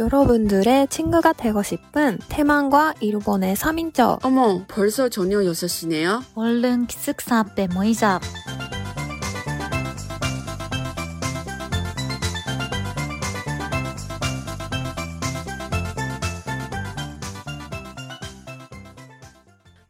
[0.00, 6.22] 여러분들의 친구가 되고 싶은 태만과 일본의 3인조 어머, 벌써 저녁 6시네요?
[6.34, 8.20] 얼른 기숙사 앞에 모이자.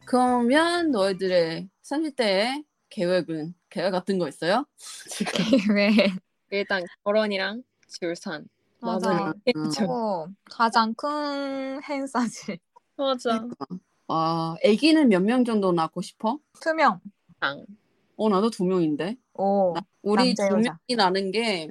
[0.05, 4.65] 그러면 너희들의 30대의 계획은 계획 같은 거 있어요?
[5.09, 5.89] 지금 왜?
[6.51, 8.45] 일단 결혼이랑 출산.
[8.85, 9.33] 맞아.
[9.55, 9.69] 음.
[9.71, 12.57] 그리고 가장 큰 행사지.
[12.97, 13.47] 맞아.
[14.07, 16.39] 아, 아기는 몇 명 정도 낳고 싶어?
[16.61, 16.99] 투명.
[17.39, 17.65] 당.
[18.17, 19.17] 어, 나도 두 명인데.
[19.33, 19.73] 오.
[20.03, 20.79] 우리 남자, 두 여자.
[20.87, 21.67] 명이 나는 게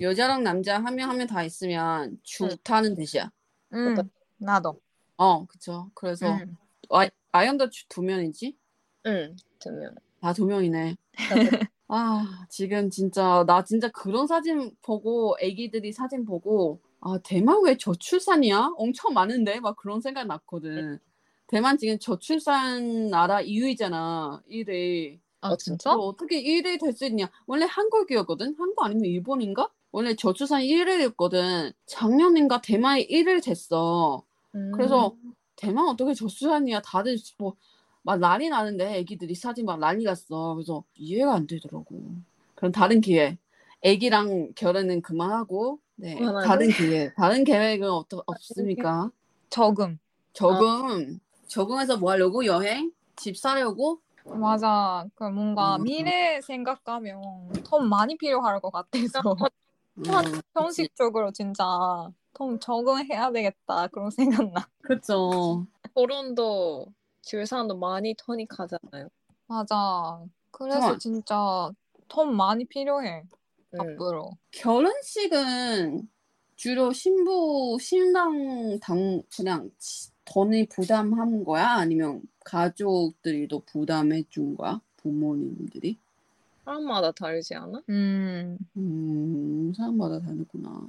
[0.00, 3.30] 여자랑 남자 한 명 한 명 다 있으면 좋다는 뜻이야.
[3.74, 3.94] 응.
[4.38, 4.80] 나도.
[5.16, 5.90] 어, 그쵸.
[5.94, 6.56] 그래서 응.
[6.90, 8.56] 아, 아연도 주- 두 명이지?
[9.06, 9.94] 응, 두 명.
[10.20, 10.96] 다 두 명이네.
[11.88, 18.70] 아, 지금 진짜 나 진짜 그런 사진 보고 애기들이 사진 보고 아, 대만 왜 저출산이야?
[18.76, 20.98] 엄청 많은데 막 그런 생각 났거든.
[21.46, 24.42] 대만 지금 저출산 나라 2위잖아.
[24.48, 25.20] 1위.
[25.42, 25.92] 아 어, 진짜?
[25.92, 27.30] 어, 어떻게 1위 될 수 있냐?
[27.46, 28.54] 원래 한국이었거든.
[28.58, 29.68] 한국 아니면 일본인가?
[29.92, 31.74] 원래 저출산 1위였거든.
[31.86, 34.24] 작년인가 대만이 1위 됐어.
[34.54, 34.72] 음.
[34.74, 35.14] 그래서
[35.56, 36.80] 대만 어떻게 저출산이야?
[36.80, 37.54] 다들 뭐
[38.04, 40.54] 막 난리 나는데 애기들이 사진 막 난리 났어.
[40.54, 41.86] 그래서 이해가 안 되더라고.
[42.54, 43.38] 그럼 다른 기회.
[43.80, 46.46] 애기랑 결혼은 그만하고 네 그만하고?
[46.46, 47.12] 다른 기회.
[47.14, 49.10] 다른 계획은 어떠, 없습니까?
[49.48, 49.98] 적응.
[50.34, 51.18] 적응.
[51.46, 52.44] 적응해서 뭐 하려고?
[52.44, 52.92] 여행?
[53.16, 54.00] 집 사려고?
[54.24, 55.06] 맞아.
[55.14, 55.84] 그 뭔가 음.
[55.84, 57.22] 미래 생각하면
[57.64, 59.20] 돈 많이 필요할 것 같아서
[59.96, 61.64] 음, 형식적으로 진짜
[62.34, 64.68] 돈 적응해야 되겠다 그런 생각 나.
[64.82, 65.66] 그렇죠.
[65.94, 66.86] 결혼도
[67.24, 69.08] 출산도 많이 토닉 하잖아요.
[69.46, 70.24] 맞아.
[70.50, 70.98] 그래서 잠깐만.
[70.98, 71.70] 진짜
[72.08, 73.24] 돈 많이 필요해
[73.74, 73.80] 응.
[73.80, 74.30] 앞으로.
[74.52, 76.08] 결혼식은
[76.56, 81.70] 주로 신부 신랑 당 그냥 치- 돈이 부담한 거야?
[81.72, 84.80] 아니면 가족들이 또 부담해 준 거야?
[84.98, 85.98] 부모님들이?
[86.64, 87.82] 사람마다 다르지 않아?
[87.90, 88.56] 음.
[88.76, 90.88] 음, 사람마다 다르구나.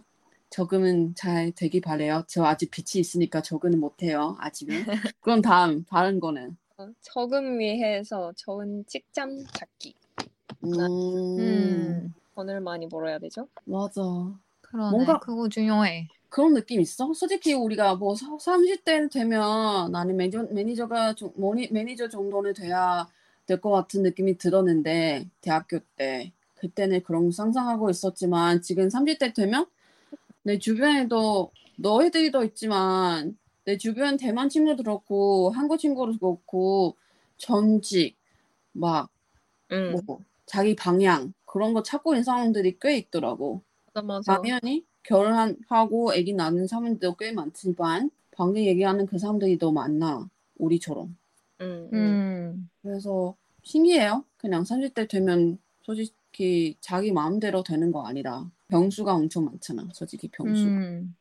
[0.60, 2.24] 적응은 잘 되기 바래요.
[2.28, 4.38] 저 아직 빛이 있으니까 적응은 못해요.
[4.40, 4.86] 아직은.
[5.20, 9.94] 그럼 다음 다른 거는 어, 적응 위해서 좋은 직장 찾기.
[10.64, 10.80] 음,
[11.40, 12.14] 음.
[12.36, 13.50] 돈을 많이 벌어야 되죠?
[13.66, 14.02] 맞아.
[14.62, 14.92] 그러네.
[14.92, 16.08] 뭔가- 그거 중요해.
[16.30, 17.14] 그런 느낌 있어?
[17.14, 23.08] 솔직히 우리가 뭐 30대 되면 나는 매니저, 매니저가 좀- 모니- 매니저 정도는 돼야
[23.46, 29.66] 될 것 같은 느낌이 들었는데 대학교 때 그때는 그런 거 상상하고 있었지만 지금 30대 되면
[30.46, 36.96] 내 주변에도 너희들도 있지만 내 주변 대만 친구도 그렇고 한국 친구도 그렇고
[37.38, 38.16] 전직
[38.72, 39.10] 막
[39.72, 39.92] 응.
[40.06, 43.64] 뭐 자기 방향 그런 거 찾고 있는 사람들이 꽤 있더라고.
[43.92, 44.34] 맞아, 맞아.
[44.36, 51.18] 당연히 결혼하고 아기 낳는 사람들도 꽤 많지만 방금 얘기하는 그 사람들이 더 많나 우리처럼.
[51.62, 52.70] 음.
[52.84, 60.28] 그래서 신기해요 그냥 30대 되면 솔직히 자기 마음대로 되는 거 아니라 병수가 엄청 많잖아 솔직히
[60.30, 61.16] 병수 음.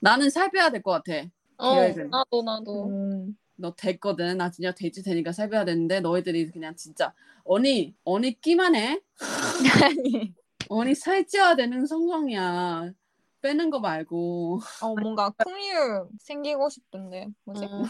[0.00, 1.28] 나는 살 빼야 될 것 같아
[1.58, 2.10] 어, 계획은.
[2.10, 2.88] 나도, 나도.
[2.88, 3.36] 음.
[3.58, 7.14] 너 됐거든 나 진짜 돼지 되니까 살 빼야 되는데 너희들이 그냥 진짜
[7.44, 9.00] 언니 언니 끼만 해
[9.84, 10.34] 아니.
[10.68, 12.92] 언니 살찌어야 되는 성성이야
[13.40, 17.64] 빼는 거 말고 어 뭔가 풍류 생기고 싶은데 뭐지?
[17.64, 17.84] 음,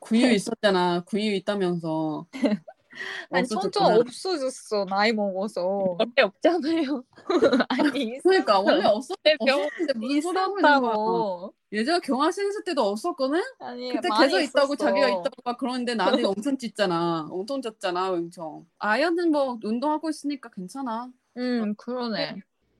[0.00, 1.02] 구유 있었잖아.
[1.04, 2.26] 구유 있다면서.
[3.30, 3.96] 아니 점점 없어졌구나.
[4.00, 5.96] 없어졌어 나이 먹어서.
[5.98, 7.04] 원래 없잖아요.
[7.68, 11.50] 아니 그러니까 원래 없었, 내 병- 없었는데 무슨 소리 하고 있는 거야.
[11.72, 13.40] 예전에 경화생 있을 때도 없었거든?
[13.58, 14.86] 아니 그때 많이 계속 있다고 있었어.
[14.86, 17.26] 자기가 있다고 막 그러는데 나한테 엄청 찢잖아.
[17.30, 18.66] 엄청 졌잖아, 엄청.
[18.78, 21.10] 아연은 뭐 운동하고 있으니까 괜찮아.
[21.36, 22.36] 음 그러네.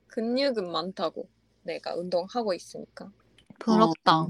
[0.09, 1.29] 근육은 많다고.
[1.63, 3.11] 내가 운동하고 있으니까.
[3.59, 4.29] 부럽다.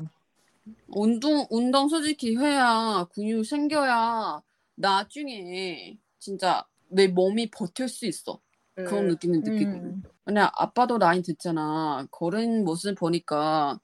[0.88, 4.40] 운동, 운동 솔직히 해야 근육 생겨야
[4.76, 8.40] 나중에 진짜 내 몸이 버틸 수 있어.
[8.84, 9.90] 그런 음, 느낌을 느끼거든.
[9.90, 10.02] 음.
[10.24, 12.06] 그냥 아빠도 나이 듣잖아.
[12.12, 13.80] 걸은 모습 보니까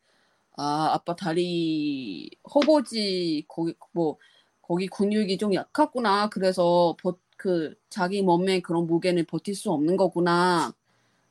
[0.57, 4.19] 아 아빠 다리 허벅지 거기 뭐
[4.63, 6.29] 거기 근육이 좀 약하구나.
[6.31, 10.73] 그래서 버, 그 자기 몸에 그런 무게는 버틸 수 없는 거구나.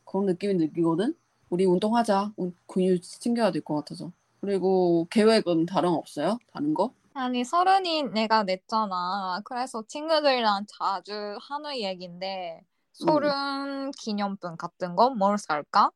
[0.05, 1.15] 그런 느낌을 느끼거든.
[1.51, 2.33] 우리 운동하자.
[2.37, 4.11] 운- 근육 챙겨야 될 것 같아서.
[4.41, 6.39] 그리고 계획은 다른 없어요?
[6.53, 6.93] 다른 거?
[7.13, 9.41] 아니 서른이 내가 냈잖아.
[9.45, 12.61] 그래서 친구들이랑 자주 하는 얘기인데
[12.93, 15.91] 서른 기념품 같은 거 뭘 살까?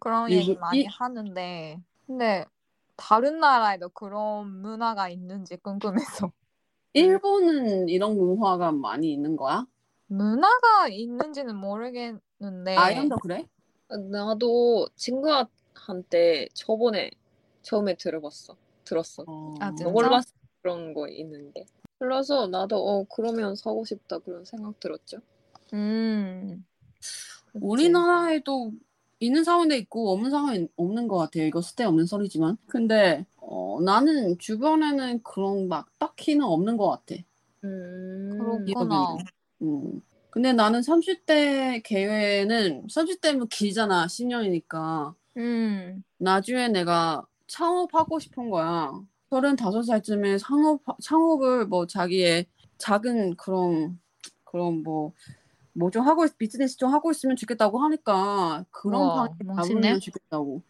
[0.00, 2.44] 그런 이- 얘기 많이 이- 하는데 근데
[2.96, 5.94] 다른 나라에도 그런 문화가 있는지 궁금해서
[6.92, 9.66] 일본은 이런 문화가 많이 있는 거야?
[10.08, 12.20] 문화가 있는지는 모르겠는데
[12.74, 13.46] 아이언도 그래?
[14.10, 17.10] 나도 친구한테 저번에
[17.62, 18.56] 처음에 들어봤어.
[18.84, 19.26] 들었어.
[19.26, 19.56] 어.
[19.60, 19.92] 아, 진짜?
[19.92, 21.64] 몰랐어 그런 거 있는 게.
[21.98, 25.18] 그래서 나도 어 그러면 사고 싶다 그런 생각 들었죠.
[25.72, 26.64] 음.
[27.52, 27.58] 그치?
[27.60, 28.72] 우리나라에도
[29.20, 31.44] 있는 상황도 있고 없는 상황이 없는 것 같아요.
[31.44, 32.56] 이거 쓸데없는 소리지만.
[32.66, 37.20] 근데 어, 나는 주변에는 그런 막 딱히는 없는 것 같아.
[37.64, 38.64] 음.
[38.64, 39.16] 그렇구나.
[39.62, 40.00] 음.
[40.30, 44.06] 근데 나는 30대 계획은 30대면 길잖아.
[44.06, 45.14] 10년이니까.
[45.36, 46.02] 음.
[46.18, 48.92] 나중에 내가 창업하고 싶은 거야.
[49.30, 52.46] 35살쯤에 창업, 창업을 뭐 자기의
[52.78, 53.98] 작은 그런,
[54.44, 55.12] 그런 뭐,
[55.72, 59.34] 뭐 좀 하고, 있- 비즈니스 좀 하고 있으면 좋겠다고 하니까 그런 우와, 방에.
[59.56, 60.62] 가보면 좋겠다고.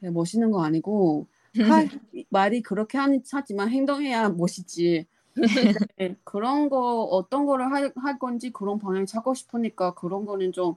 [0.00, 1.26] 네, 멋있는 거 아니고,
[1.70, 1.86] 하,
[2.30, 5.06] 말이 그렇게 하니, 하지만 행동해야 멋있지.
[5.98, 10.76] 네, 그런 거, 어떤 거를 할, 할 건지 그런 방향 찾고 싶으니까 그런 거는 좀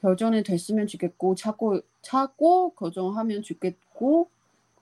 [0.00, 4.30] 결정이 됐으면 좋겠고, 찾고, 찾고, 결정하면 좋겠고,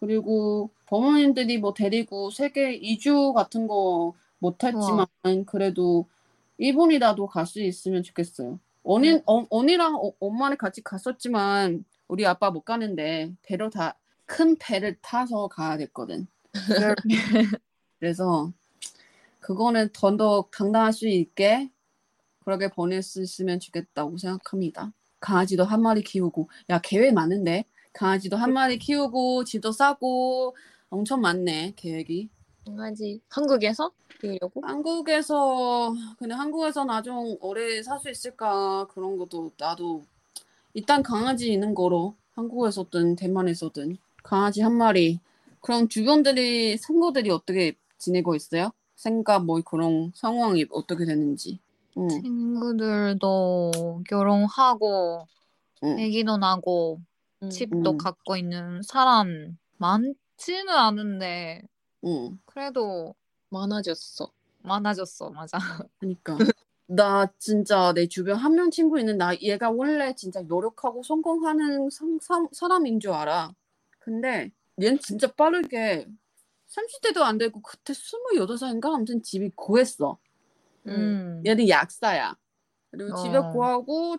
[0.01, 5.07] 그리고 부모님들이 뭐 데리고 세계 이주 같은 거 못했지만,
[5.47, 6.09] 그래도
[6.59, 8.59] 일본이라도 갈 수 있으면 좋겠어요.
[8.85, 9.23] 언니, 네.
[9.27, 13.97] 어, 언니랑 어, 엄마랑 같이 갔었지만, 우리 아빠 못 가는데, 배로 다,
[14.27, 16.27] 큰 배를 타서 가야 됐거든.
[17.99, 18.53] 그래서,
[19.41, 21.71] 그거는 더더욱 당당할 수 있게
[22.45, 24.93] 그렇게 보낼 수 있으면 좋겠다고 생각합니다.
[25.21, 27.65] 강아지도 한 마리 키우고, 야, 계획 많은데?
[27.93, 30.57] 강아지도 한 마리 키우고, 집도 싸고,
[30.91, 32.29] 엄청 많네, 계획이.
[32.67, 33.91] 강아지 한국에서
[34.21, 34.61] 키우려고?
[34.63, 40.05] 한국에서, 근데 한국에서 나중 오래 살 수 있을까, 그런 것도 나도,
[40.75, 45.19] 일단 강아지 있는 거로, 한국에서든 대만에서든, 강아지 한 마리.
[45.61, 48.71] 그럼 주변들이, 친구들이 어떻게 지내고 있어요?
[48.95, 51.59] 생각, 뭐, 그런 상황이 어떻게 되는지.
[51.97, 52.09] 응.
[52.09, 55.27] 친구들도 결혼하고
[55.85, 55.93] 응.
[55.99, 57.07] 아기도 나고 음.
[57.51, 57.99] 집도 음.
[57.99, 61.63] 갖고 있는 사람 많지는 않은데
[62.05, 62.39] 응.
[62.47, 63.15] 그래도
[63.51, 64.31] 많아졌어.
[64.63, 65.59] 많아졌어 맞아.
[66.01, 66.37] 그러니까
[66.87, 72.19] 나 진짜 내 주변 한 명 친구 있는 나 얘가 원래 진짜 노력하고 성공하는 상,
[72.21, 73.55] 사, 사람인 줄 알아.
[74.01, 74.51] 근데
[74.83, 76.07] 얘는 진짜 빠르게
[76.67, 80.19] 30대도 안 되고 그때 28살인가 아무튼 집이 구했어.
[80.87, 81.43] 음.
[81.47, 82.37] 얘는 약사야.
[82.91, 83.53] 그리고 집에 어.
[83.53, 84.17] 구하고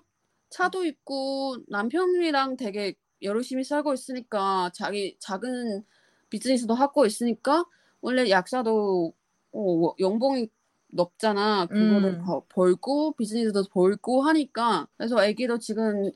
[0.50, 5.84] 차도 있고 남편이랑 되게 열심히 살고 있으니까 자기 작은
[6.30, 7.66] 비즈니스도 하고 있으니까
[8.02, 9.14] 원래 약사도
[9.52, 10.50] 어, 연봉이
[10.92, 11.66] 높잖아.
[11.68, 12.26] 그거를 음.
[12.26, 16.12] 더 벌고 비즈니스도 벌고 하니까 그래서 아기도 지금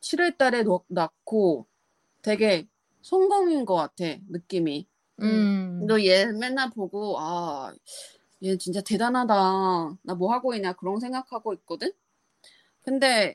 [0.00, 1.66] 7월 달에 놓- 낳고
[2.22, 2.66] 되게
[3.02, 4.86] 성공인 것 같아 느낌이.
[5.22, 5.86] 음.
[5.86, 7.72] 너얘 맨날 보고 아,
[8.42, 9.34] 얘 진짜 대단하다.
[10.02, 11.92] 나 뭐 하고 있냐 그런 생각하고 있거든.
[12.82, 13.34] 근데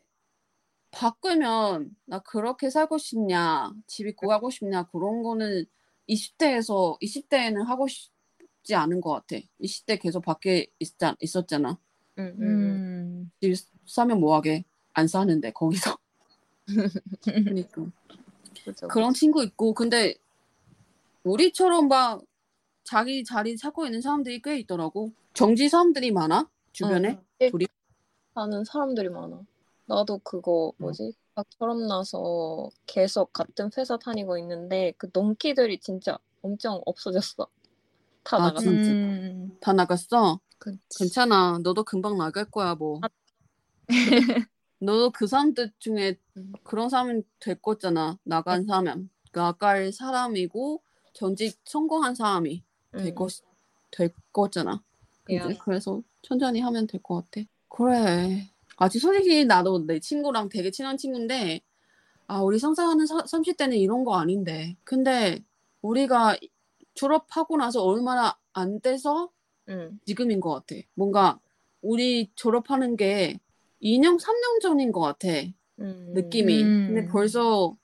[0.92, 5.66] 바꾸면 나 그렇게 살고 싶냐, 집이 구하고 싶냐 그런 거는
[6.10, 9.38] 20대에서 20대에는 하고 싶지 않은 것 같아.
[9.62, 11.78] 20대 계속 밖에 있자, 있었잖아.
[12.20, 12.44] 음, 음.
[12.44, 13.32] 음.
[13.42, 13.56] 집
[13.86, 15.98] 사면 뭐하게 안 사는데 거기서.
[17.24, 17.86] 그러니까.
[18.64, 18.88] 그죠.
[18.88, 20.14] 그런 친구 있고 근데
[21.24, 22.22] 우리처럼 막
[22.84, 25.12] 자기 자리 찾고 있는 사람들이 꽤 있더라고.
[25.34, 27.20] 정지 사람들이 많아 주변에.
[27.42, 27.52] 응.
[27.52, 27.68] 둘이?
[28.36, 29.42] 하는 사람들이 많아.
[29.96, 31.14] 나도 그거 뭐지?
[31.36, 37.48] 막 결혼 나서 계속 같은 회사 다니고 있는데 그 동기들이 진짜 엄청 없어졌어.
[38.24, 38.70] 다 아, 나갔어.
[38.70, 39.58] 음.
[39.60, 40.40] 다 나갔어.
[40.60, 41.00] 그치.
[41.00, 41.60] 괜찮아.
[41.64, 43.00] 너도 금방 나갈 거야 뭐.
[43.02, 43.10] 아.
[44.80, 46.54] 너도 그 사람들 중에 음.
[46.64, 48.18] 그런 사람이 될 거잖아.
[48.24, 49.10] 나간 사람.
[49.34, 50.82] 나갈 사람이고
[51.14, 52.64] 전직 성공한 사람이
[52.98, 53.16] 될, 응.
[53.16, 53.28] 거,
[53.92, 54.82] 될 거잖아.
[55.60, 57.46] 그래서 천천히 하면 될 것 같아.
[57.70, 58.51] 그래.
[58.82, 61.62] 아 직 솔직히 나도 내 친구랑 되게 친한 친구인데,
[62.26, 64.76] 아, 우리 상상하는 사, 30대는 이런 거 아닌데.
[64.84, 65.44] 근데
[65.84, 66.36] 우리가
[66.96, 69.30] 졸업하고 나서 얼마나 안 돼서
[69.70, 70.00] 응.
[70.06, 70.82] 지금인 것 같아.
[70.96, 71.40] 뭔가
[71.84, 73.40] 우리 졸업하는 게
[73.84, 75.28] 2년, 3년 전인 것 같아.
[75.80, 76.12] 음.
[76.16, 76.64] 느낌이.
[76.64, 76.88] 음.
[76.88, 77.78] 근데 벌써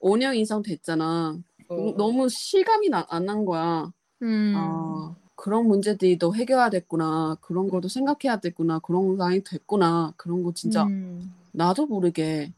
[0.00, 1.38] 5년 이상 됐잖아.
[1.68, 1.94] 어.
[1.96, 3.92] 너무 실감이 안 난 거야.
[4.22, 4.52] 음.
[4.56, 5.14] 아,
[5.44, 7.36] 그런 문제들이 또 해결해야 됐구나.
[7.42, 8.78] 그런 것도 생각해야 됐구나.
[8.78, 10.14] 그런 나이 됐구나.
[10.16, 11.34] 그런 거 진짜 음.
[11.52, 12.50] 나도 모르게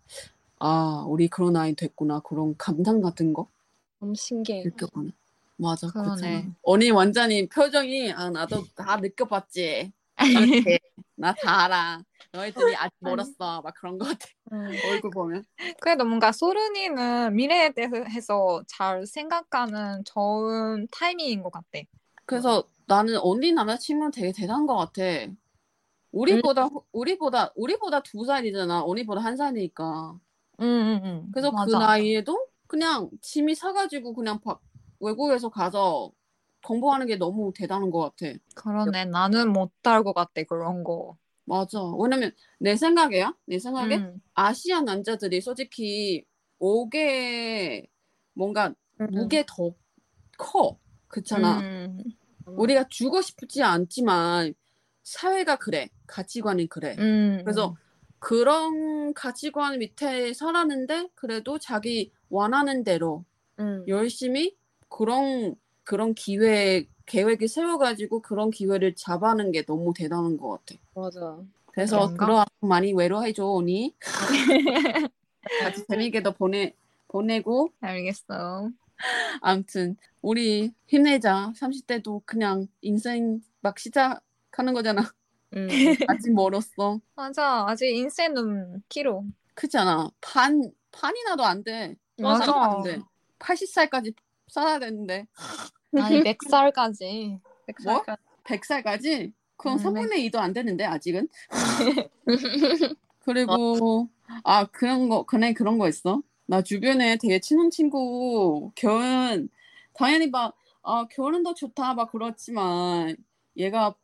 [0.61, 2.21] 아, 우리 그런 나이 됐구나.
[2.21, 3.49] 그런 감상 같은 거
[3.99, 4.63] 너무 신기해.
[4.63, 5.11] 느껴보네.
[5.57, 5.89] 맞아.
[5.89, 6.49] 그러네.
[6.63, 9.91] 언니 완전히 표정이 아, 나도 다 느껴봤지.
[11.17, 12.05] 나 다 알아.
[12.31, 13.63] 너희들이 아직 멀었어.
[13.63, 14.29] 막 그런 거 같아.
[14.53, 14.71] 음.
[14.93, 15.45] 얼굴 보면.
[15.81, 21.81] 그래도 뭔가 소른이는 미래에 대해서 잘 생각하는 좋은 타이밍인 것 같아.
[22.27, 25.03] 그래서 나는 언니 남자친구는 되게 대단한 것 같아.
[26.13, 28.83] 우리보다 우리보다 우리보다 두 살이잖아.
[28.85, 30.19] 언니보다 한 살이니까.
[30.61, 31.29] 응, 응, 응.
[31.33, 31.79] 그래서 그 맞아.
[31.79, 34.59] 나이에도 그냥 짐이 사가지고 그냥 바-
[35.01, 36.11] 외국에서 가서
[36.65, 38.33] 공부하는 게 너무 대단한 것 같아.
[38.55, 39.05] 그러네.
[39.07, 41.17] 나는 못할 것 같아, 그런 거.
[41.45, 41.79] 맞아.
[42.01, 43.35] 왜냐면 내 생각에야?
[43.45, 44.21] 내 생각에 음.
[44.35, 46.25] 아시아 남자들이 솔직히
[46.59, 47.87] 옷에
[48.35, 49.73] 뭔가 무게 더
[50.39, 50.79] 커.
[51.09, 51.61] 그렇잖아.
[51.61, 52.03] 음.
[52.47, 54.55] 우리가 주고 싶지 않지만
[55.03, 55.89] 사회가 그래.
[56.07, 56.97] 가치관이 그래.
[56.99, 57.43] 음.
[57.45, 57.77] 그래서
[58.19, 63.25] 그런 가치관 밑에 살았는데 그래도 자기 원하는 대로
[63.59, 63.85] 음.
[63.89, 64.57] 열심히
[64.89, 70.81] 그런 그런 기회 계획을 세워가지고 그런 기회를 잡아는 게 너무 대단한 것 같아.
[70.95, 71.39] 맞아.
[71.67, 72.13] 그래서?
[72.15, 73.95] 들어와서 많이 외로워해줘 언니.
[75.61, 76.75] 같이 재미있게도 보내
[77.09, 78.71] 보내고 알겠어.
[79.43, 81.53] 아무튼 우리 힘내자.
[81.57, 85.13] 30대도 그냥 인생 막 시작하는 거잖아.
[85.55, 85.69] 음.
[86.09, 87.01] 아직 멀었어.
[87.15, 87.67] 맞아.
[87.69, 89.23] 아직 인생은 길어.
[89.55, 90.11] 그렇잖아.
[90.21, 91.97] 반 반이나도 안 돼.
[92.19, 92.53] 맞아.
[92.53, 93.01] 안 돼.
[93.39, 94.15] 80살까지
[94.49, 95.27] 살아야 되는데
[95.99, 97.41] 아니, 100살까지.
[97.85, 98.05] 뭐?
[98.45, 99.33] 100살까지?
[99.57, 101.29] 그럼 음, 3분의 2도 안 되는데 아직은.
[103.21, 104.09] 그리고
[104.45, 106.23] 아 그런 거 그네 그런 거 있어.
[106.47, 109.49] 나 주변에 되게 친한 친구 결혼
[109.95, 113.17] 당연히 막 아, 결혼도 좋다 막 그렇지만
[113.57, 113.95] 얘가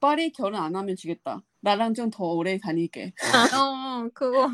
[0.00, 1.42] 빨리 결혼 안 하면 주겠다.
[1.60, 3.12] 나랑 좀 더 오래 다닐게.
[3.22, 4.48] 어, 그거.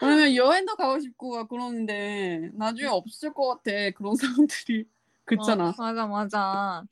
[0.00, 4.86] 왜냐면 여행도 가고 싶고 막 그러는데 나중에 없을 것 같아 그런 사람들이.
[5.24, 5.70] 그렇잖아.
[5.70, 6.84] 어, 맞아, 맞아.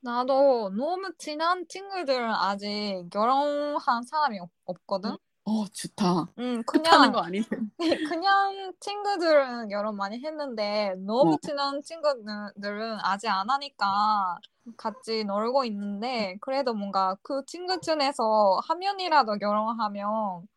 [0.00, 5.16] 나도 너무 친한 친구들은 아직 결혼한 사람이 없, 없거든?
[5.46, 6.26] 어 좋다.
[6.40, 7.46] 응, 급하는 그냥, 거 아니네.
[8.20, 11.38] 그냥 친구들은 결혼 많이 했는데 너무 어.
[11.40, 14.38] 친한 친구들은 아직 안 하니까
[14.76, 20.48] 같이 놀고 있는데 그래도 뭔가 그 친구 중에서 한 명이라도 결혼하면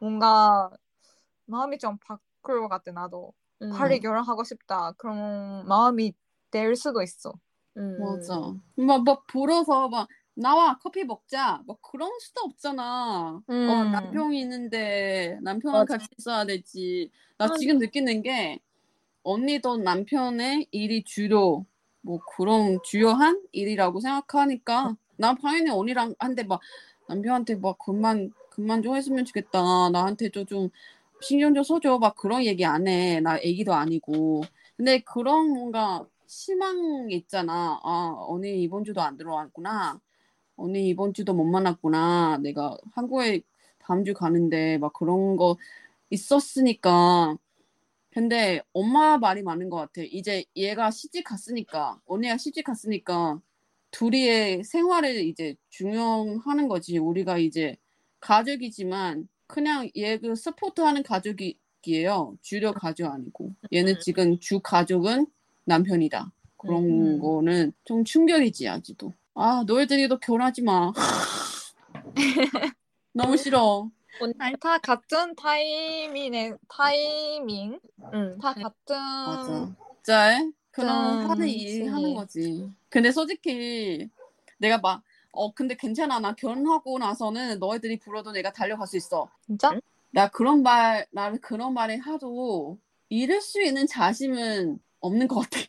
[0.00, 0.68] 뭔가
[1.46, 3.32] 마음이 좀 바뀔 것 같아, 나도.
[3.62, 3.70] 음.
[3.70, 4.92] 빨리 결혼하고 싶다.
[4.98, 6.12] 그런 마음이
[6.50, 7.32] 될 수도 있어.
[7.76, 7.98] 음.
[8.00, 8.34] 맞아.
[8.76, 11.62] 막, 막 불어서 막 나와 커피 먹자.
[11.66, 13.40] 뭐 그런 수도 없잖아.
[13.48, 13.68] 음.
[13.68, 15.86] 어, 남편이 있는데 남편은.
[15.86, 17.10] 같이 있어야 되지.
[17.38, 17.58] 나 맞아.
[17.58, 18.60] 지금 느끼는 게
[19.22, 21.64] 언니도 남편의 일이 주로
[22.00, 26.60] 뭐 그런 주요한 일이라고 생각하니까 난 당연히 언니랑 한테 막
[27.08, 29.90] 남편한테 막 그만 그만 좀 했으면 좋겠다.
[29.90, 30.68] 나한테도 좀
[31.20, 31.98] 신경 좀 써줘.
[31.98, 33.20] 막 그런 얘기 안 해.
[33.20, 34.42] 나 애기도 아니고.
[34.76, 37.80] 근데 그런 뭔가 희망 있잖아.
[37.82, 40.00] 아, 언니 이번 주도 안 들어왔구나.
[40.56, 42.38] 언니 이번 주도 못 만났구나.
[42.42, 43.42] 내가 한국에
[43.78, 45.56] 다음 주 가는데 막 그런 거
[46.10, 47.36] 있었으니까.
[48.10, 50.02] 근데 엄마 말이 많은 것 같아.
[50.02, 53.40] 이제 얘가 시집 갔으니까, 언니가 시집 갔으니까
[53.90, 56.98] 둘이의 생활을 이제 중요하는 거지.
[56.98, 57.76] 우리가 이제
[58.20, 62.36] 가족이지만 그냥 얘 그 서포트하는 가족이에요.
[62.42, 63.52] 주력 가족 아니고.
[63.72, 65.26] 얘는 지금 주 가족은
[65.66, 66.32] 남편이다.
[66.56, 67.20] 그런 음.
[67.20, 69.12] 거는 좀 충격이지 아직도.
[69.34, 70.92] 아 너희들이도 결혼하지 마.
[73.12, 73.90] 너무 싫어.
[74.38, 77.80] 아니, 다 같은 타이밍에 타이밍
[78.12, 78.38] 음.
[78.40, 79.74] 다 같은 맞아.
[80.02, 81.92] 진짜 그런 음, 하는 일.
[81.92, 82.70] 하는 거지.
[82.88, 84.08] 근데 솔직히
[84.58, 85.02] 내가 막
[85.34, 89.28] 어 근데 괜찮아 나 결혼하고 나서는 너희들이 불러도 내가 달려갈 수 있어.
[89.44, 89.78] 진짜?
[90.10, 95.60] 나 그런 말 나를 그런 말을 하도 잃을 수 있는 자신은 없는 것 같아.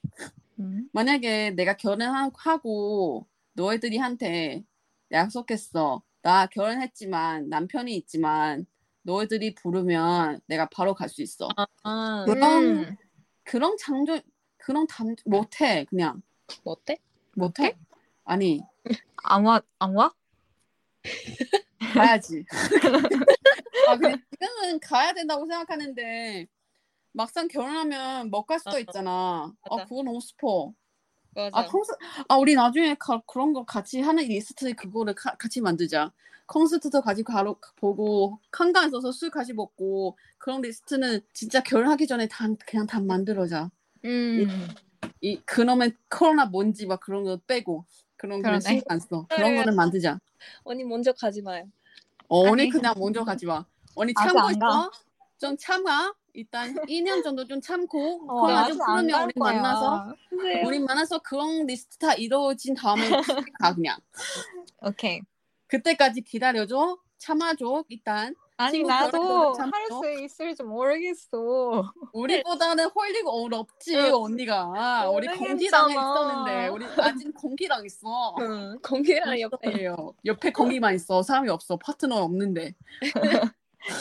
[0.59, 0.89] 음.
[0.93, 3.25] 만약에 내가 결혼하고
[3.59, 4.63] 너희들이 한테
[5.11, 6.01] 약속했어.
[6.21, 8.65] 나 결혼했지만 남편이 있지만
[9.03, 11.49] 너희들이 부르면 내가 바로 갈 수 있어.
[11.83, 12.95] 아, 그런 음.
[13.43, 14.19] 그런 장조
[14.57, 16.21] 그런 담 못해 그냥
[16.63, 16.97] 뭐 어때?
[17.35, 17.77] 못해?
[18.23, 18.61] 아니
[19.23, 20.11] 안 와, 안 와?
[21.93, 22.43] 가야지.
[23.87, 26.47] 아 근데 지금은 가야 된다고 생각하는데
[27.13, 29.53] 막상 결혼하면 못 갈 수도 어, 있잖아.
[29.69, 29.83] 아.
[29.85, 30.73] 그거 너무 슬퍼.
[31.35, 31.49] 맞아.
[31.59, 31.93] 아 콘서
[32.29, 36.11] 아 우리 나중에 가, 그런 거 같이 하는 리스트 그거를 가- 같이 만들자.
[36.47, 42.45] 콘서트도 같이 가로 보고 한강에 서서 술 같이 먹고 그런 리스트는 진짜 결혼하기 전에 다
[42.65, 43.69] 그냥 다 만들어자.
[44.05, 44.67] 음.
[45.21, 48.59] 이 그놈의 코로나 뭔지 막 그런 거 빼고 그런 거.
[48.59, 49.25] 신경 안 써.
[49.29, 50.19] 그런 거는 만들자.
[50.63, 51.65] 언니 먼저 가지 마요.
[52.27, 52.69] 어, 언니.
[52.69, 53.65] 그냥 먼저 가지 마.
[53.95, 54.49] 언니 참고.
[54.51, 54.91] 있어.
[55.39, 56.13] 좀 참아.
[56.35, 59.53] 일단 2년 정도 좀 참고 어, 코로나 좀 풀으면 갈 우리 거야.
[59.53, 60.15] 만나서
[60.65, 63.09] 우리 만나서 그런 리스트 다 이루어진 다음에
[63.59, 63.97] 가 그냥.
[64.81, 65.21] 오케이.
[65.67, 66.97] 그때까지 기다려줘.
[67.17, 67.85] 참아줘.
[67.87, 70.01] 일단 아니 나도 할 또?
[70.01, 71.83] 수 있을지 모르겠어.
[72.13, 74.11] 우리보다는 홀리고 어렵지 응.
[74.13, 75.09] 언니가.
[75.09, 75.27] 우리.
[75.27, 78.35] 공기랑 있었는데 우리 아직 공기랑 있어.
[78.39, 78.77] 응.
[78.83, 79.79] 공기랑 옆에.
[79.79, 80.13] 예요.
[80.25, 81.23] 옆에 공기만 있어.
[81.23, 81.77] 사람이 없어.
[81.77, 82.75] 파트너 없는데.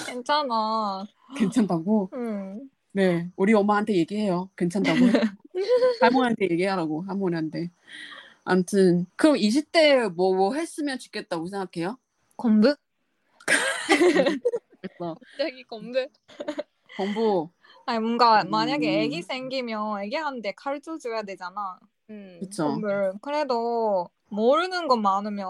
[0.07, 1.07] 괜찮아.
[1.37, 2.11] 괜찮다고?
[2.15, 2.71] 음.
[2.93, 4.51] 네, 우리 엄마한테 얘기해요.
[4.57, 4.99] 괜찮다고.
[6.01, 7.71] 할머니한테 얘기하라고 할머니한테.
[8.45, 11.99] 아무튼 그럼 20대 뭐, 뭐 했으면 좋겠다고 생각해요?
[12.37, 12.75] 공부?
[14.99, 16.09] 갑자기 건배.
[16.97, 17.51] 공부
[17.87, 18.51] 아니 뭔가 음.
[18.51, 21.79] 만약에 애기 생기면 애기한테 가르쳐 줘야 되잖아.
[22.11, 22.39] 음.
[22.41, 22.81] 그쵸.
[23.21, 25.49] 그래도 모르는 거 많으면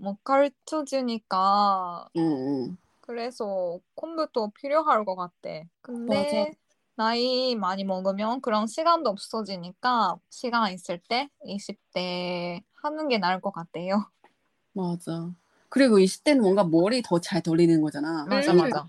[0.00, 2.76] 못 가르쳐 주니까 응, 응.
[3.02, 5.64] 그래서 공부도 필요할 것 같아.
[5.80, 6.52] 근데
[6.94, 14.10] 나이 많이 먹으면 그런 시간도 없어지니까 시간 있을 때 20대 하는 게 나을 것 같아요.
[14.72, 15.30] 맞아.
[15.68, 18.26] 그리고 20대는 뭔가 머리 더 잘 돌리는 거잖아.
[18.26, 18.58] 맞아 음.
[18.58, 18.86] 맞아.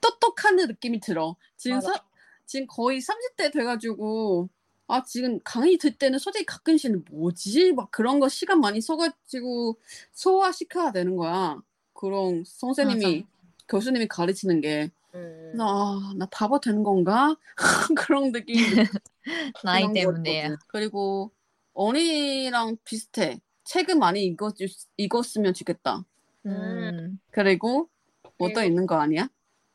[0.00, 1.36] 똑똑한 느낌이 들어.
[1.56, 1.94] 지금 맞아.
[1.94, 2.04] 사,
[2.46, 4.48] 지금 거의 30대 돼가지고
[4.88, 9.78] 아 지금 강의 들 때는 솔직히 가끔씩은 뭐지 막 그런 거 시간 많이 써가지고
[10.12, 11.60] 소화시켜야 되는 거야.
[11.94, 13.26] 그런 선생님이
[13.68, 14.90] 교수님이 가르치는 게.
[15.14, 15.52] 음.
[15.56, 15.64] 나,
[16.16, 17.36] 나 바보 되는 건가?
[17.96, 18.58] 그런 느낌이
[19.64, 20.42] 나이 그런 때문에.
[20.42, 20.56] 거거든.
[20.68, 21.32] 그리고
[21.74, 23.40] 언니랑 비슷해.
[23.64, 24.54] 책은 많이 읽었,
[24.96, 26.04] 읽었으면 좋겠다.
[26.46, 27.18] 음.
[27.30, 27.88] 그리고
[28.38, 29.28] 뭐 또 있는 거 아니야?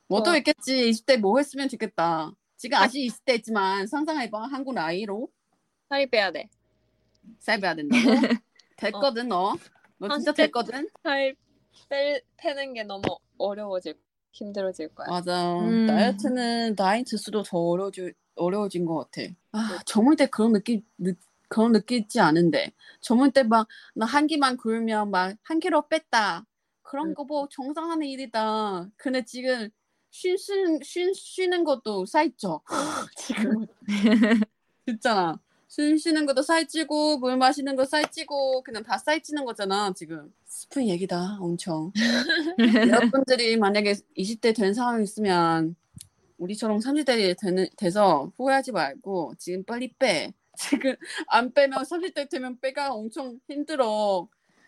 [0.08, 0.36] 뭐또 어.
[0.38, 0.90] 있겠지.
[0.92, 2.32] 20대 뭐 했으면 좋겠다.
[2.58, 4.48] 지금 아직 20대지만 상상해봐.
[4.48, 5.30] 한국 나이로
[5.90, 6.50] 살이 빼야 돼.
[7.40, 8.02] 살 빼야 된다고?
[8.78, 9.56] 됐거든 너.
[9.98, 10.90] 너 진짜 30대 됐거든?
[11.04, 11.36] 살
[11.90, 13.04] 빼, 빼는 게 너무
[13.38, 13.96] 어려워질
[14.32, 15.08] 힘들어질 거야.
[15.10, 15.60] 맞아.
[15.60, 15.88] 음.
[15.88, 19.30] 다이어트는 나이 들수록 더 어려워지, 어려워진 것 같아.
[19.52, 21.14] 아, 젊을 때 그런 느낌, 느,
[21.50, 22.72] 그런 느끼지 않은데.
[23.02, 26.46] 젊을 때 막, 나 한 끼만 굶으면 막 한 킬로 뺐다.
[26.82, 27.14] 그런 음.
[27.16, 28.90] 거뭐 정상한 일이다.
[28.96, 29.70] 근데 지금
[30.10, 32.62] 쉬, 쉬는, 쉬, 쉬는 것도 살쪄.
[33.18, 33.66] 지금.
[34.86, 35.40] 진짜나.
[35.72, 40.34] 숨 쉬는 것도 살찌고, 물 마시는 거 살찌고, 그냥 다 살찌는 거잖아, 지금.
[40.44, 41.94] 슬픈 얘기다, 엄청.
[43.16, 45.78] 여러분들이 만약에 20대 된 사람 있으면
[46.38, 50.34] 우리처럼 30대 되는, 돼서 후회하지 말고 지금 빨리 빼.
[50.58, 50.94] 지금
[51.28, 54.28] 안 빼면 30대 되면 빼가 엄청 힘들어.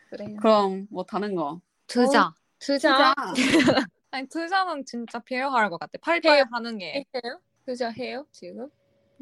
[0.09, 0.33] 그래.
[0.39, 1.59] 그럼 뭐 다른 거.
[1.85, 2.33] 투자.
[2.59, 3.13] 투자 진짜
[4.11, 5.97] 아니 투자는 진짜 필요할 것 같아.
[6.01, 7.03] 팔팔 하는 게.
[7.13, 7.41] 해요?
[7.65, 8.69] 투자 해요 지금?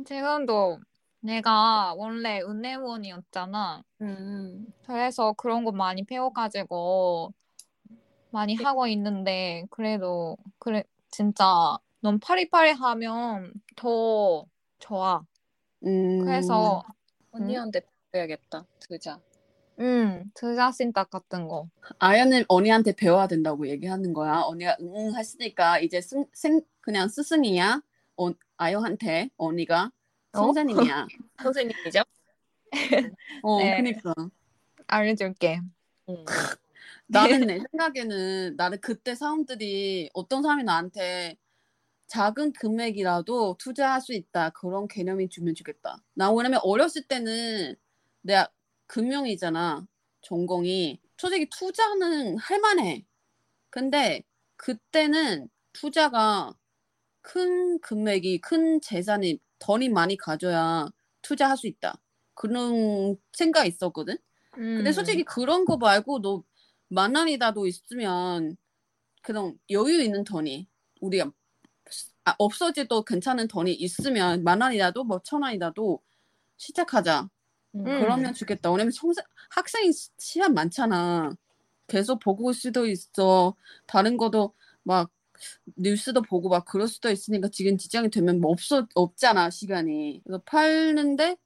[0.06, 0.80] 지금도
[1.22, 3.84] 내가 원래 은행원이었잖아.
[4.02, 4.66] 음.
[4.86, 7.34] 그래서 그런 거 많이 배워가지고
[8.32, 14.46] 많이 하고 있는데 그래도 그래 진짜 너무 파리파리하면 더
[14.80, 15.24] 좋아.
[15.86, 16.84] 음, 그래서
[17.32, 17.82] 언니한테
[18.12, 18.66] 배워야겠다.
[18.80, 19.20] 투자.
[19.80, 21.68] 음 투자 신탁 같은 거.
[22.00, 24.42] 아연은 언니한테 배워야 된다고 얘기하는 거야.
[24.42, 27.82] 언니가 응 했으니까 이제 승, 생, 그냥 스승이야.
[28.18, 30.01] 어, 아연한테 언니가 어?
[30.34, 31.08] 선생님이야.
[31.42, 32.04] 선생님이죠?
[33.44, 33.78] 어, 네.
[33.78, 34.14] 그니까.
[34.88, 35.62] 알려줄게.
[36.10, 36.26] 음.
[37.08, 41.36] 나는 내 생각에는 나는 그때 사람들이 어떤 사람이 나한테
[42.08, 45.98] 작은 금액이라도 투자할 수 있다 그런 개념이 주면 좋겠다.
[46.14, 47.76] 나 왜냐면 어렸을 때는
[48.22, 48.50] 내가
[48.88, 49.88] 금융이잖아
[50.22, 53.06] 전공이 솔직히 투자는 할만해.
[53.70, 54.24] 근데
[54.58, 56.54] 그때는 투자가
[57.22, 60.90] 큰 금액이 큰 재산이 돈이 많이 가져야
[61.24, 61.96] 투자할 수 있다.
[62.36, 64.18] 그런 생각이 있었거든.
[64.74, 64.94] 근데 음.
[64.94, 66.44] 솔직히 그런 거 말고 너
[66.90, 68.58] 만 원이라도 있으면
[69.24, 70.68] 그런 여유 있는 돈이
[71.02, 71.32] 우리가
[72.26, 76.02] 아, 없어져도 괜찮은 돈이 있으면 만 원이라도 뭐 천 원이라도
[76.58, 77.30] 시작하자.
[77.76, 77.86] 음.
[78.00, 78.72] 그러면 좋겠다.
[78.72, 78.92] 왜냐면
[79.50, 81.36] 학생이 시- 시간 많잖아.
[81.88, 83.56] 계속 보고 수도 있어.
[83.88, 85.12] 다른 것도 막
[85.78, 90.22] 뉴스도 보고 막 그럴 수도 있으니까 지금 지장이 되면 뭐 없어 없잖아 시간이.
[90.24, 91.38] 그래서 팔는데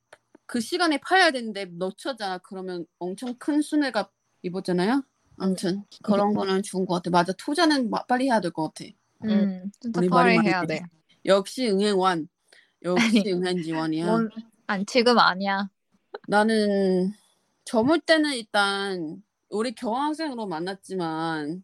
[0.45, 2.39] 그 시간에 팔아야 되는데 놓쳤잖아.
[2.39, 4.09] 그러면 엄청 큰 손해가
[4.43, 5.03] 입었잖아요.
[5.37, 7.09] 아무튼 그런 거는 좋은 것 같아.
[7.09, 7.33] 맞아.
[7.33, 8.89] 투자는 마- 빨리 해야 될 것 같아.
[9.25, 10.79] 음 진짜 우리 말이 빨리 해야 돼.
[10.79, 10.85] 돼.
[11.25, 12.29] 역시 응행원.
[12.83, 14.05] 역시 응행 지원이야.
[14.05, 14.29] 뭔,
[14.67, 15.69] 아니 지금 아니야.
[16.27, 17.11] 나는
[17.65, 21.63] 젊을 때는 일단 우리 교환학생으로 만났지만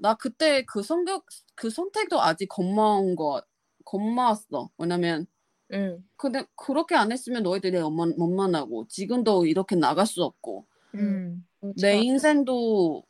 [0.00, 3.42] 나 그때 그 성격 그 선택도 아직 고마운 거
[3.84, 4.70] 고마웠어.
[4.78, 5.26] 왜냐면
[5.72, 6.08] 음.
[6.16, 11.46] 근데 그렇게 안 했으면 너희들이 못 만- 못 만나고 지금도 이렇게 나갈 수 없고 음.
[11.80, 13.04] 내 인생도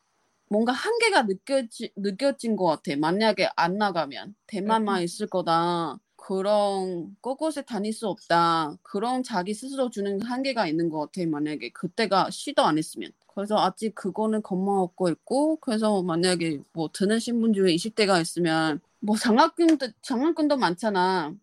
[0.49, 2.95] 뭔가 한계가 느껴지, 느껴진 것 같아.
[2.97, 5.97] 만약에 안 나가면 대만만 있을 거다.
[6.31, 8.77] 그런 곳곳에 다닐 수 없다.
[8.83, 11.27] 그런 자기 스스로 주는 한계가 있는 것 같아.
[11.27, 13.11] 만약에 그때가 시도 안 했으면.
[13.35, 19.89] 그래서 아직 그거는 겁먹고 있고 그래서 만약에 뭐 드는 신분 중에 20대가 있으면 뭐 장학금도
[20.01, 21.35] 장학금도 많잖아.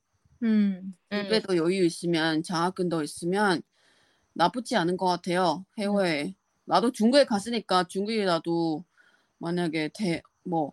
[0.42, 0.94] 음.
[1.12, 3.60] 집에도 여유 있으면 장학금도 있으면
[4.32, 5.66] 나쁘지 않은 것 같아요.
[5.76, 6.34] 해외에.
[6.64, 8.86] 나도 중국에 갔으니까 중국이라도
[9.36, 10.72] 만약에 대, 뭐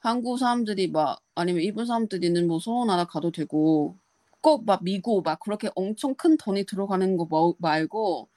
[0.00, 3.96] 한국 사람들이 막 아니면 일본 사람들이는 뭐 서울 나라 가도 되고
[4.42, 8.28] 꼭 막 미국 막 그렇게 엄청 큰 돈이 들어가는 거 뭐- 말고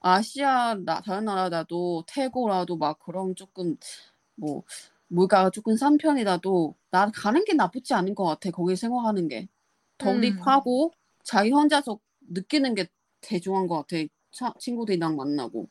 [0.00, 3.76] 아시아 나 다른 나라라도 태국이라도 막 그런 조금
[4.36, 4.62] 뭐
[5.08, 8.50] 물가가 조금 싼 편이라도 나 가는 게 나쁘지 않은 것 같아.
[8.52, 9.48] 거기 생활하는 게
[9.98, 10.92] 독립하고
[11.24, 11.98] 자기 혼자서
[12.30, 12.88] 느끼는 게
[13.22, 13.96] 대중한 것 같아.
[14.32, 15.68] 차- 친구들이랑 만나고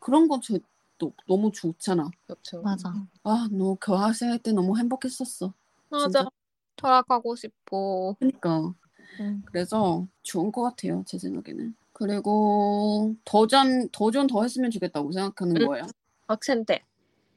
[0.00, 0.58] 그런 건 저,
[0.98, 2.10] 또 너무 좋잖아.
[2.26, 2.62] 그렇죠.
[2.62, 2.92] 맞아.
[3.24, 5.52] 아, 너 교환생 할 때 너무 행복했었어.
[5.90, 6.04] 맞아.
[6.06, 6.30] 진짜.
[6.76, 8.14] 돌아가고 싶어.
[8.18, 8.74] 그러니까
[9.20, 9.42] 음.
[9.46, 11.74] 그래서 좋은 것 같아요 제 생각에는.
[11.92, 15.66] 그리고 도전 도전 더 했으면 좋겠다고 생각하는 음.
[15.66, 15.86] 거예요.
[16.26, 16.82] 학생 때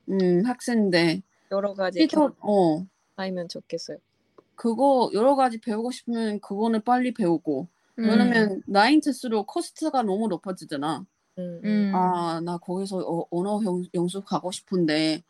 [0.09, 3.97] 음 학생인데 여러 가지 시도 어 알면 좋겠어요.
[4.55, 7.67] 그거 여러 가지 배우고 싶으면 그거는 빨리 배우고
[7.99, 8.03] 음.
[8.03, 11.05] 왜냐면 나인 들수록 코스트가 너무 높아지잖아.
[11.37, 11.61] 음.
[11.63, 11.91] 음.
[11.95, 15.23] 아 나 거기서 어, 언어 영- 연습 가고 싶은데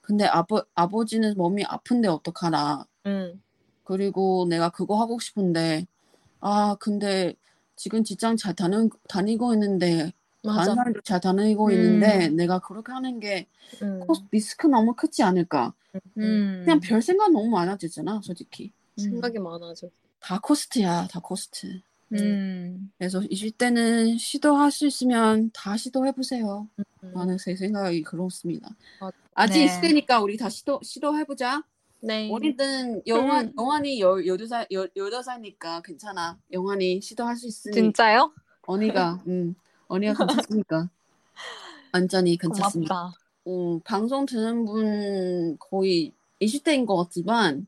[0.00, 2.86] 근데 아버 아버지는 몸이 아픈데 어떡하나.
[3.06, 3.42] 음.
[3.84, 5.86] 그리고 내가 그거 하고 싶은데
[6.40, 7.34] 아 근데
[7.76, 10.74] 지금 직장 잘 다니, 다니고 있는데 다른 맞아.
[10.74, 11.72] 사람도 잘 다니고 음.
[11.72, 13.46] 있는데 내가 그렇게 하는 게
[13.82, 14.00] 음.
[14.00, 15.74] 코스 리스크 너무 크지 않을까
[16.18, 16.62] 음.
[16.64, 19.88] 그냥 별 생각 너무 많아지잖아 솔직히 생각이 많아져.
[20.20, 21.80] 다 코스트야 다 코스트
[22.12, 22.92] 음.
[22.98, 27.12] 그래서 20대는 시도할 수 있으면 다 시도해보세요 음.
[27.14, 28.68] 나는 제 생각이 그렇습니다
[29.00, 29.66] 아, 아직 네.
[29.66, 31.62] 20대니까 우리 다 시도, 시도해보자
[32.02, 32.30] 네.
[32.32, 33.52] 어리든 영환, 음.
[33.58, 38.32] 영환이 열, 12살, 열, 18살니까 괜찮아 영환이 시도할 수 있으니 진짜요?
[38.62, 39.54] 언니가 음
[39.86, 40.88] 언니가 괜찮으니까
[41.92, 42.94] 완전히 괜찮습니다.
[42.94, 43.18] 고맙다.
[43.44, 47.66] 어, 방송 듣는 분 거의 20대인 것 같지만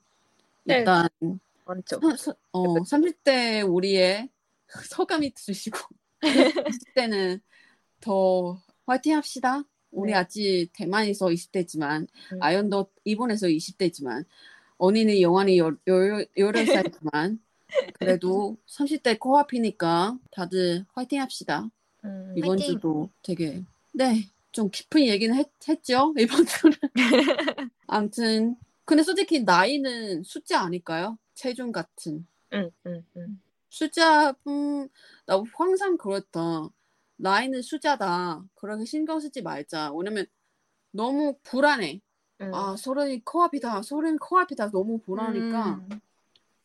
[0.65, 0.79] 네.
[0.79, 1.09] 일단
[2.17, 4.29] 서- 어, 30대 우리의
[4.89, 5.79] 소감이 들으시고
[6.21, 7.41] 20대는
[8.01, 9.63] 더 화이팅 합시다.
[9.91, 10.19] 우리 네.
[10.19, 12.43] 아직 대만에서 20대지만 음.
[12.43, 14.25] 아연도 일본에서 20대지만
[14.79, 17.39] 언니는 영환이 18살이지만
[17.95, 21.71] 그래도 30대 코앞이니까 다들 화이팅 합시다.
[22.05, 22.35] 음.
[22.37, 22.75] 이번 화이팅!
[22.75, 26.77] 주도 되게 네 좀 깊은 얘기는 했, 했죠 이번 주는
[27.87, 31.19] 아무튼 근데 솔직히 나이는 숫자 아닐까요?
[31.35, 32.71] 체중 같은 음.
[32.87, 33.05] 음.
[33.17, 33.41] 음.
[33.73, 36.69] 숫자 음나 항상 그랬다
[37.17, 40.27] 나이는 숫자다 그렇게 신경 쓰지 말자 왜냐면
[40.91, 42.03] 너무 불안해
[42.43, 42.55] 음.
[42.55, 46.01] 아 서른이 코앞이다 서른 코앞이다 너무 불안하니까 음.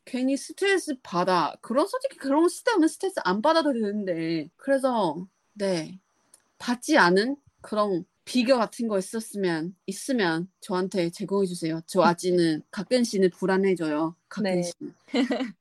[0.04, 1.54] 괜히 스트레스 받아.
[1.62, 6.00] 그런 솔직히 그런 시대면 스트레스 안 받아도 되는데 그래서 네
[6.58, 11.82] 받지 않은 그런 비교 같은 거 있었으면 있으면 저한테 제공해 주세요.
[11.88, 14.16] 저 아직은 가끔씩은 불안해져요.
[14.30, 14.76] 가끔씩.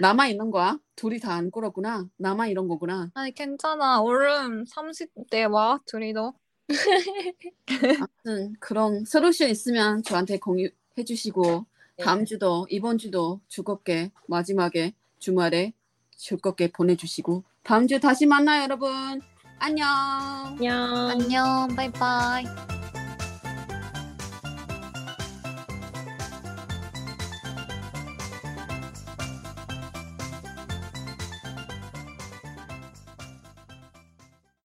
[0.00, 0.78] 나만 있는 거야?
[0.94, 2.06] 둘이 다안 그렇구나.
[2.16, 3.10] 나만 이런 거구나.
[3.14, 4.00] 아니 괜찮아.
[4.00, 6.34] 얼른 30대 와 둘이도.
[8.24, 10.72] 아무튼 그런 솔루션 있으면 저한테 공유해
[11.06, 12.04] 주시고 네.
[12.04, 15.72] 다음 주도 이번 주도 즐겁게 마지막에 주말에
[16.16, 19.20] 즐겁게 보내주시고 다음 주 다시 만나요 여러분
[19.58, 19.86] 안녕
[20.58, 21.08] 안녕.
[21.10, 22.75] 안녕, 바이바이.